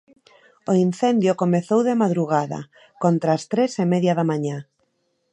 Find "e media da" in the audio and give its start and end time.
3.83-4.27